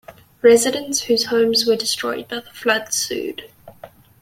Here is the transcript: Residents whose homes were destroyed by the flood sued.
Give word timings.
Residents 0.41 1.03
whose 1.03 1.25
homes 1.25 1.67
were 1.67 1.75
destroyed 1.75 2.27
by 2.27 2.37
the 2.37 2.49
flood 2.49 2.91
sued. 2.91 3.51